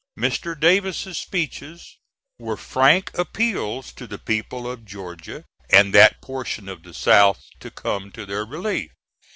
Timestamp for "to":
3.93-4.07, 7.59-7.69, 8.11-8.25